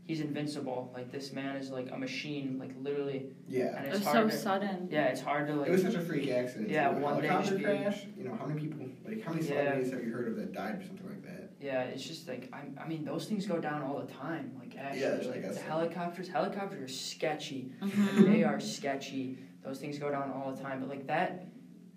He's 0.06 0.20
invincible. 0.20 0.92
Like 0.94 1.14
this 1.14 1.32
man 1.32 1.56
is 1.56 1.70
like 1.70 1.90
a 1.90 1.98
machine. 1.98 2.58
Like 2.60 2.72
literally, 2.82 3.28
yeah. 3.48 3.78
and 3.78 3.86
It 3.86 3.94
it's 3.94 4.00
was 4.00 4.08
so 4.14 4.28
to, 4.28 4.32
sudden. 4.38 4.90
yeah, 4.92 5.06
it's 5.06 5.22
hard 5.22 5.48
to 5.48 5.54
like. 5.54 5.70
It 5.70 5.72
was 5.72 5.82
such 5.82 5.94
a 5.96 6.02
freak 6.02 6.30
accident. 6.30 6.70
Yeah, 6.70 6.90
too. 6.90 6.98
One 6.98 7.22
day 7.22 7.28
helicopter 7.30 7.58
just 7.58 7.64
crash. 7.64 8.00
You 8.18 8.26
know 8.26 8.36
how 8.36 8.46
many 8.46 8.60
people, 8.68 8.86
like 9.08 9.24
how 9.24 9.32
many 9.32 9.46
Yeah. 9.48 9.52
celebrities 9.62 9.94
have 9.94 10.04
you 10.04 10.12
heard 10.12 10.28
of 10.28 10.36
that 10.36 10.52
died 10.52 10.82
or 10.82 10.86
something 10.86 11.08
like 11.08 11.24
that? 11.24 11.52
Yeah, 11.62 11.84
it's 11.84 12.04
just 12.04 12.28
like 12.28 12.50
I, 12.52 12.64
I 12.84 12.86
mean, 12.86 13.06
those 13.06 13.28
things 13.30 13.46
go 13.46 13.60
down 13.62 13.82
all 13.82 13.98
the 14.06 14.12
time. 14.12 14.52
Like 14.60 14.76
actually, 14.78 15.00
Yeah, 15.04 15.12
like, 15.26 15.38
I 15.38 15.40
guess 15.40 15.54
the 15.54 15.60
so. 15.62 15.68
helicopters, 15.68 16.28
helicopters 16.28 16.82
are 16.82 16.94
sketchy. 16.94 17.72
Mhm. 17.82 18.26
They 18.26 18.44
are 18.44 18.60
sketchy. 18.60 19.38
Those 19.64 19.80
things 19.80 19.98
go 20.00 20.12
down 20.12 20.32
all 20.34 20.52
the 20.52 20.62
time. 20.62 20.82
But 20.82 20.90
like 20.90 21.08
that, 21.08 21.46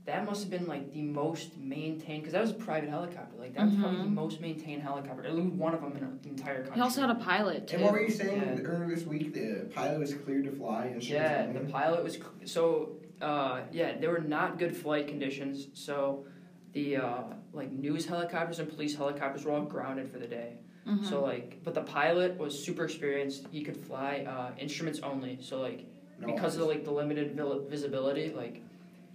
that 0.07 0.25
must 0.25 0.41
have 0.43 0.51
been 0.51 0.67
like 0.67 0.93
the 0.93 1.03
most 1.03 1.57
maintained 1.59 2.23
because 2.23 2.33
that 2.33 2.41
was 2.41 2.53
a 2.53 2.55
private 2.55 2.89
helicopter. 2.89 3.37
Like 3.39 3.55
that 3.55 3.67
was 3.67 3.75
probably 3.75 3.99
the 3.99 4.05
Mhm. 4.05 4.15
most 4.15 4.41
maintained 4.41 4.83
helicopter. 4.83 5.25
At 5.25 5.35
least 5.35 5.53
one 5.55 5.75
of 5.75 5.81
them 5.83 5.97
in 5.97 6.19
the 6.23 6.29
entire 6.29 6.59
country. 6.59 6.75
He 6.77 6.81
also 6.81 7.01
had 7.01 7.11
a 7.11 7.17
pilot 7.17 7.67
too. 7.67 7.77
And 7.77 7.85
what 7.85 7.93
were 7.93 8.01
you 8.03 8.11
saying 8.11 8.41
Yeah. 8.41 8.63
earlier 8.63 8.89
this 8.89 9.05
week? 9.05 9.35
The 9.35 9.67
pilot 9.75 9.99
was 9.99 10.15
cleared 10.15 10.45
to 10.45 10.53
fly. 10.53 10.87
And 10.87 11.03
Yeah, 11.03 11.51
the 11.53 11.61
pilot 11.61 12.05
was 12.05 12.19
so. 12.45 12.91
Uh, 13.21 13.63
yeah, 13.73 13.99
there 13.99 14.11
were 14.11 14.19
not 14.21 14.59
good 14.59 14.77
flight 14.77 15.09
conditions. 15.09 15.69
So, 15.73 16.27
the 16.73 16.97
uh, 16.99 17.23
like 17.53 17.73
news 17.73 18.07
helicopters 18.07 18.59
and 18.61 18.69
police 18.69 18.95
helicopters 18.95 19.45
were 19.45 19.53
all 19.53 19.63
grounded 19.65 20.09
for 20.09 20.19
the 20.19 20.27
day. 20.27 20.59
Mhm. 20.87 21.03
So 21.05 21.21
like, 21.23 21.59
but 21.65 21.75
the 21.75 21.81
pilot 21.83 22.39
was 22.39 22.57
super 22.63 22.85
experienced. 22.85 23.47
He 23.51 23.63
could 23.65 23.77
fly 23.77 24.25
uh, 24.29 24.53
instruments 24.61 25.01
only. 25.01 25.39
So 25.41 25.61
like, 25.61 25.85
because 26.25 26.57
of 26.59 26.69
like 26.69 26.85
the 26.85 26.93
limited 26.93 27.33
vil- 27.33 27.65
visibility, 27.69 28.33
like 28.37 28.61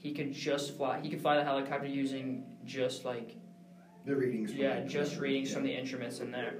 he 0.02 0.14
could 0.14 0.34
just 0.34 0.76
fly. 0.78 1.00
He 1.00 1.10
could 1.12 1.22
fly 1.22 1.38
the 1.38 1.44
helicopter 1.44 1.86
using 1.86 2.44
just 2.66 3.06
like 3.06 3.36
the 4.04 4.16
readings. 4.16 4.52
yeah, 4.52 4.82
the- 4.82 4.90
just 4.90 5.20
readings 5.20 5.50
yeah. 5.50 5.56
from 5.56 5.64
the 5.64 5.74
instruments 5.74 6.20
in 6.20 6.32
there. 6.32 6.56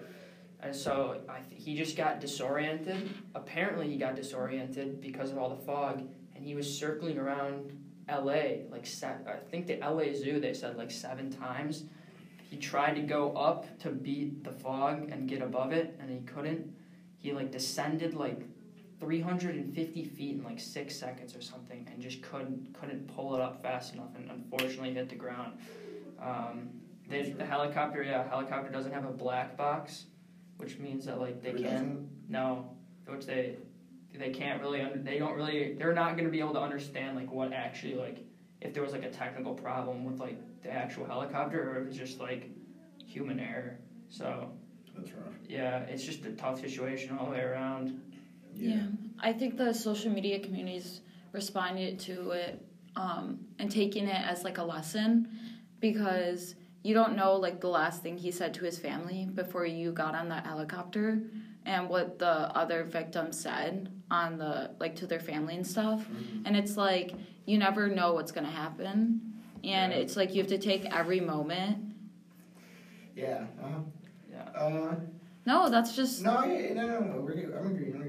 And 0.62 0.76
so 0.76 1.20
I 1.28 1.40
th- 1.40 1.60
he 1.64 1.76
just 1.76 1.98
got 1.98 2.20
disoriented. 2.20 3.10
Apparently, 3.34 3.90
he 3.90 3.98
got 3.98 4.16
disoriented 4.16 5.02
because 5.02 5.32
of 5.32 5.40
all 5.40 5.50
the 5.50 5.64
fog, 5.64 6.04
and 6.36 6.46
he 6.46 6.54
was 6.54 6.72
circling 6.72 7.18
around 7.18 7.72
L.A. 8.08 8.66
like 8.70 8.86
se- 8.86 9.26
I 9.28 9.38
think 9.50 9.66
the 9.66 9.82
L.A. 9.82 10.14
Zoo. 10.14 10.40
They 10.40 10.54
said 10.54 10.78
like 10.78 10.92
seven 10.92 11.32
times. 11.32 11.86
He 12.52 12.58
tried 12.58 12.94
to 12.96 13.02
go 13.02 13.32
up 13.32 13.80
to 13.80 13.90
beat 13.90 14.44
the 14.44 14.52
fog 14.52 15.10
and 15.12 15.28
get 15.28 15.42
above 15.42 15.72
it, 15.72 15.98
and 16.00 16.12
he 16.12 16.20
couldn't. 16.32 16.72
He 17.18 17.32
like 17.32 17.50
descended 17.52 18.14
like 18.14 18.42
350 19.02 20.04
feet 20.06 20.36
in 20.38 20.44
like 20.44 20.60
six 20.60 20.96
seconds 20.96 21.36
or 21.36 21.42
something, 21.42 21.88
and 21.92 22.02
just 22.02 22.22
couldn't 22.22 22.74
couldn't 22.80 23.14
pull 23.14 23.36
it 23.36 23.42
up 23.42 23.62
fast 23.62 23.94
enough, 23.96 24.16
and 24.16 24.30
unfortunately 24.30 24.94
hit 24.94 25.10
the 25.10 25.16
ground. 25.16 25.58
Um, 26.22 26.70
they, 27.10 27.24
the 27.32 27.46
helicopter, 27.46 28.04
yeah, 28.04 28.30
helicopter 28.30 28.72
doesn't 28.72 28.94
have 28.94 29.06
a 29.06 29.12
black 29.12 29.58
box, 29.58 30.06
which 30.58 30.78
means 30.78 31.06
that 31.06 31.20
like 31.20 31.42
they 31.42 31.52
can't. 31.52 31.64
doesn't? 31.64 32.10
No, 32.30 32.70
which 33.08 33.26
they 33.26 33.58
they 34.14 34.30
can't 34.30 34.62
really 34.62 34.82
under, 34.82 35.00
they 35.00 35.18
don't 35.18 35.36
really 35.36 35.74
they're 35.74 35.94
not 35.94 36.14
going 36.14 36.26
to 36.26 36.32
be 36.32 36.40
able 36.40 36.54
to 36.54 36.62
understand 36.62 37.18
like 37.18 37.32
what 37.32 37.52
actually 37.54 37.96
like 37.96 38.24
if 38.62 38.74
there 38.74 38.84
was 38.84 38.92
like 38.92 39.04
a 39.04 39.10
technical 39.10 39.54
problem 39.56 40.06
with 40.06 40.20
like 40.20 40.38
the 40.62 40.70
actual 40.72 41.06
helicopter 41.06 41.72
or 41.72 41.82
if 41.82 41.88
it's 41.88 41.98
just 41.98 42.20
like 42.20 42.50
human 43.04 43.40
error. 43.40 43.80
So 44.10 44.52
That's 44.96 45.12
rough. 45.14 45.34
yeah, 45.50 45.80
it's 45.80 46.04
just 46.04 46.24
a 46.26 46.32
tough 46.34 46.62
situation 46.62 47.18
all 47.18 47.26
the 47.26 47.32
way 47.32 47.40
around. 47.42 48.00
Yeah. 48.56 48.84
I 49.20 49.34
think 49.34 49.58
the 49.58 49.74
social 49.74 50.12
media 50.12 50.40
communities 50.40 51.02
responded 51.32 52.00
to 52.02 52.32
it 52.32 52.66
um, 52.96 53.40
and 53.60 53.72
taking 53.72 54.08
it 54.08 54.22
as 54.26 54.44
like 54.44 54.58
a 54.58 54.64
lesson 54.64 55.28
because 55.80 56.56
you 56.84 56.94
don't 56.94 57.16
know 57.16 57.36
like 57.36 57.62
the 57.62 57.68
last 57.70 58.02
thing 58.04 58.18
he 58.18 58.32
said 58.32 58.54
to 58.56 58.66
his 58.66 58.78
family 58.80 59.26
before 59.34 59.66
you 59.66 59.92
got 59.92 60.16
on 60.16 60.30
that 60.30 60.46
helicopter 60.46 61.22
and 61.66 61.88
what 61.90 62.18
the 62.20 62.28
other 62.28 62.84
victims 62.84 63.40
said 63.40 63.90
on 64.10 64.38
the 64.38 64.72
like 64.80 64.96
to 64.98 65.08
their 65.08 65.20
family 65.20 65.56
and 65.56 65.66
stuff 65.66 66.06
and 66.46 66.58
it's 66.58 66.76
like 66.76 67.14
you 67.46 67.58
never 67.58 67.88
know 67.88 68.14
what's 68.14 68.32
gonna 68.32 68.50
happen 68.50 69.22
and 69.64 69.94
Yeah. 69.94 70.00
it's 70.00 70.16
like 70.18 70.34
you 70.34 70.42
have 70.42 70.50
to 70.50 70.58
take 70.58 70.86
every 70.94 71.20
moment 71.22 71.78
Yeah. 73.16 73.46
Uh-huh. 73.64 73.80
Yeah. 74.30 74.60
Uh 74.60 74.96
no 75.46 75.70
that's 75.70 75.96
just 75.96 76.24
no, 76.24 76.44
yeah, 76.46 76.74
no, 76.74 76.88
no, 76.88 77.00
no. 77.00 77.20
We're 77.22 77.36
good. 77.36 77.54
I'm 77.58 77.68
agreeing. 77.68 78.01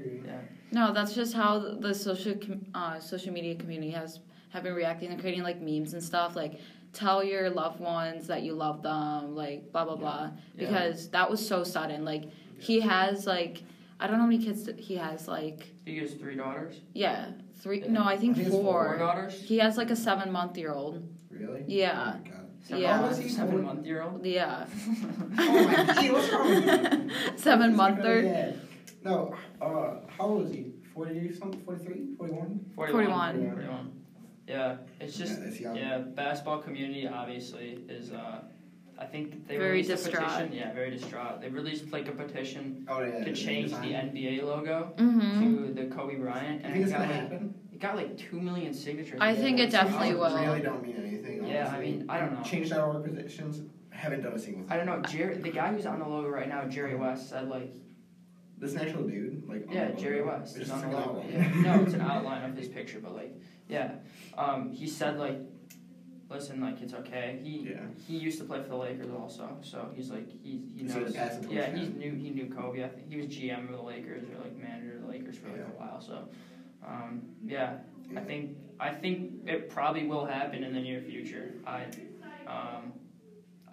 I'm 0.75 0.81
agreeing. 0.81 0.87
No, 0.87 0.93
that's 0.93 1.13
just 1.15 1.33
how 1.33 1.59
the 1.59 1.93
social 1.93 2.35
com- 2.35 2.65
uh, 2.73 2.99
social 2.99 3.33
media 3.33 3.55
community 3.55 3.91
has 3.91 4.19
have 4.49 4.63
been 4.63 4.73
reacting 4.75 5.09
and 5.11 5.19
creating 5.19 5.43
like 5.43 5.61
memes 5.61 5.93
and 5.93 6.03
stuff. 6.03 6.35
Like, 6.35 6.59
tell 6.93 7.23
your 7.23 7.49
loved 7.49 7.79
ones 7.79 8.27
that 8.27 8.43
you 8.43 8.53
love 8.53 8.81
them. 8.83 9.35
Like, 9.35 9.71
blah 9.71 9.85
blah 9.85 9.95
blah. 9.95 10.29
Yeah. 10.55 10.67
Because 10.67 11.09
that 11.09 11.29
was 11.29 11.45
so 11.45 11.63
sudden. 11.63 12.05
Like, 12.05 12.23
he 12.59 12.79
has 12.81 13.25
like 13.27 13.63
I 13.99 14.07
don't 14.07 14.17
know 14.17 14.23
how 14.23 14.29
many 14.29 14.43
kids 14.43 14.63
that 14.65 14.79
he 14.79 14.95
has. 14.97 15.27
Like, 15.27 15.71
He 15.85 15.97
has 15.99 16.13
three 16.15 16.35
daughters. 16.35 16.81
yeah, 16.93 17.31
three. 17.61 17.81
Yeah. 17.81 17.87
No, 17.91 18.03
I 18.03 18.17
think 18.17 18.37
I 18.37 18.41
think 18.41 18.51
Four 18.51 18.61
four. 18.89 18.97
daughters. 18.97 19.39
He 19.41 19.59
has 19.59 19.77
like 19.77 19.91
a 19.91 19.95
seven 19.95 20.31
month 20.31 20.57
year 20.57 20.71
old. 20.73 21.01
Really? 21.31 21.63
Yeah. 21.67 22.15
Oh 22.15 22.19
my 22.23 22.29
god. 22.29 22.39
Seven, 22.65 22.81
Yeah. 22.81 22.97
How 22.97 23.03
old 23.03 23.11
is 23.11 23.17
he? 23.17 23.29
Seven 23.29 23.63
month 23.63 23.85
year 23.85 24.01
old. 24.03 24.25
Yeah, 24.25 24.65
Oh 25.37 25.63
my 25.67 26.01
gee, 26.01 26.11
what's 26.11 26.31
wrong 26.31 27.09
seven 27.37 27.69
He's 27.71 27.77
not 27.77 27.95
monther. 27.95 28.55
Gonna 29.03 29.15
No, 29.15 29.35
uh, 29.61 29.95
how 30.17 30.25
old 30.25 30.45
is 30.47 30.51
he? 30.53 30.71
40 30.93 31.33
something? 31.33 31.61
43? 31.61 32.15
41? 32.17 32.65
41. 32.75 33.51
41. 33.51 33.91
Yeah, 34.47 34.75
it's 34.99 35.17
just 35.17 35.39
yeah, 35.39 35.45
that's 35.45 35.59
yeah. 35.59 35.97
Basketball 35.99 36.59
community 36.59 37.07
obviously 37.07 37.79
is. 37.87 38.11
Uh, 38.11 38.41
I 38.99 39.05
think 39.05 39.47
they 39.47 39.57
Very 39.57 39.81
released 39.81 40.05
a 40.05 40.11
petition. 40.11 40.51
Yeah, 40.53 40.71
very 40.73 40.91
distraught. 40.91 41.41
They 41.41 41.49
released 41.49 41.91
like 41.91 42.07
a 42.07 42.11
petition 42.11 42.85
Oh, 42.89 43.01
yeah. 43.01 43.23
to 43.23 43.33
change 43.33 43.71
the. 43.71 43.77
NBA 43.77 44.43
logo 44.43 44.93
Mm-hmm. 44.97 45.65
to 45.67 45.73
the 45.73 45.85
Kobe 45.95 46.15
Bryant, 46.15 46.61
and 46.63 46.73
think 46.73 46.87
it 46.87 46.89
got 46.91 46.99
gonna 46.99 47.11
like 47.11 47.21
happen? 47.21 47.53
it 47.71 47.79
got 47.79 47.95
like 47.95 48.17
two 48.17 48.39
million 48.39 48.73
signatures. 48.73 49.17
I 49.21 49.33
think 49.33 49.59
it 49.59 49.71
definitely 49.71 50.11
I 50.11 50.13
will. 50.15 50.37
really 50.37 50.61
don't 50.61 50.83
mean 50.83 50.97
anything. 50.97 51.47
Yeah, 51.47 51.73
I 51.75 51.79
mean, 51.79 52.05
I 52.09 52.19
don't 52.19 52.33
know. 52.33 52.43
Change.org 52.43 53.03
positions 53.03 53.61
haven't 53.89 54.21
done 54.23 54.33
a 54.33 54.39
single 54.39 54.63
thing. 54.63 54.71
I 54.71 54.77
don't 54.77 54.85
know. 54.85 55.01
Jerry, 55.09 55.37
the 55.37 55.49
guy 55.51 55.71
who's 55.73 55.85
on 55.85 55.99
the 55.99 56.07
logo 56.07 56.27
right 56.27 56.47
now, 56.49 56.65
Jerry 56.65 56.95
West, 56.95 57.29
said 57.29 57.47
like, 57.49 57.73
This 58.63 58.71
is 58.75 58.77
actual 58.77 59.03
dude, 59.03 59.43
like 59.45 59.65
yeah, 59.69 59.91
Jerry 59.91 60.21
logo. 60.21 60.39
West 60.39 60.55
It's 60.55 60.69
just 60.69 60.83
on 60.85 60.89
the 60.89 60.95
logo. 60.95 61.09
outline. 61.19 61.31
Yeah, 61.33 61.61
no, 61.75 61.83
it's 61.83 61.93
an 61.95 62.01
outline 62.01 62.49
of 62.49 62.55
his 62.55 62.69
picture, 62.69 62.99
but 63.03 63.13
like, 63.13 63.35
yeah, 63.67 63.95
um, 64.37 64.71
he 64.71 64.87
said 64.87 65.19
like, 65.19 65.37
listen, 66.29 66.61
like 66.61 66.81
it's 66.81 66.93
okay. 66.93 67.41
He 67.43 67.71
Yeah. 67.71 67.81
he 68.07 68.17
used 68.17 68.37
to 68.39 68.45
play 68.45 68.61
for 68.61 68.69
the 68.69 68.77
Lakers 68.77 69.11
also, 69.11 69.57
so 69.61 69.89
he's 69.93 70.09
like 70.09 70.29
he 70.31 70.61
he 70.73 70.83
knows. 70.83 71.13
Yeah, 71.49 71.75
he 71.75 71.87
knew 71.87 72.13
he 72.15 72.29
knew 72.29 72.45
Kobe. 72.55 72.85
I 72.85 72.87
think 72.87 73.09
he 73.09 73.17
was 73.17 73.25
GM 73.27 73.65
of 73.69 73.75
the 73.75 73.81
Lakers 73.83 74.23
or 74.29 74.41
like 74.41 74.57
manager 74.57 74.95
of 74.95 75.01
the 75.01 75.07
Lakers 75.09 75.37
for 75.37 75.49
like 75.49 75.57
Yeah. 75.57 75.63
a 75.63 75.79
while. 75.81 75.99
So, 75.99 76.29
um, 76.87 77.21
yeah, 77.45 77.79
I 78.15 78.21
think 78.21 78.55
I 78.79 78.91
think 78.93 79.45
it 79.45 79.69
probably 79.69 80.07
will 80.07 80.25
happen 80.25 80.63
in 80.63 80.73
the 80.73 80.79
near 80.79 81.01
future. 81.01 81.51
I, 81.67 81.83
um, 82.47 82.93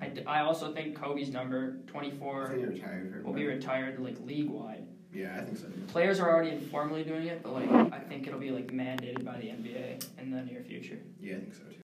I, 0.02 0.06
d- 0.08 0.24
I 0.24 0.40
also 0.40 0.72
think 0.72 0.96
Kobe's 1.00 1.30
number 1.30 1.76
twenty 1.86 2.08
I 2.10 2.16
four 2.16 2.48
think 2.48 2.60
you're 2.62 2.70
retired 2.70 3.12
for 3.12 3.22
will 3.22 3.34
be 3.34 3.46
retired 3.46 4.00
like 4.00 4.16
league 4.26 4.48
wide. 4.48 4.79
Yeah, 5.12 5.36
I 5.36 5.44
think 5.44 5.56
so. 5.58 5.66
too. 5.66 5.80
Players 5.88 6.20
are 6.20 6.30
already 6.30 6.50
informally 6.50 7.02
doing 7.04 7.26
it, 7.26 7.42
but 7.42 7.52
like 7.52 7.70
I 7.92 7.98
think 7.98 8.26
it'll 8.26 8.38
be 8.40 8.50
like 8.50 8.68
mandated 8.68 9.24
by 9.24 9.38
the 9.38 9.48
NBA 9.48 10.04
in 10.18 10.30
the 10.30 10.42
near 10.42 10.62
future. 10.62 10.98
Yeah, 11.20 11.36
I 11.36 11.40
think 11.40 11.54
so 11.54 11.62
too. 11.64 11.76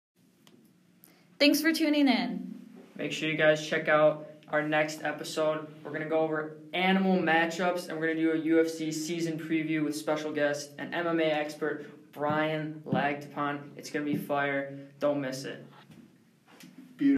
Thanks 1.39 1.61
for 1.61 1.73
tuning 1.73 2.07
in. 2.07 2.55
Make 2.95 3.11
sure 3.11 3.29
you 3.29 3.37
guys 3.37 3.65
check 3.67 3.87
out 3.89 4.27
our 4.49 4.61
next 4.61 5.03
episode. 5.03 5.67
We're 5.83 5.91
gonna 5.91 6.07
go 6.07 6.19
over 6.19 6.57
animal 6.73 7.17
matchups, 7.17 7.89
and 7.89 7.99
we're 7.99 8.07
gonna 8.13 8.19
do 8.19 8.31
a 8.31 8.63
UFC 8.63 8.93
season 8.93 9.39
preview 9.39 9.83
with 9.83 9.95
special 9.95 10.31
guest 10.31 10.71
and 10.77 10.93
MMA 10.93 11.31
expert 11.33 11.85
Brian 12.13 12.81
Lagtapon. 12.85 13.59
It's 13.75 13.89
gonna 13.89 14.05
be 14.05 14.15
fire. 14.15 14.77
Don't 14.99 15.19
miss 15.19 15.43
it. 15.45 15.65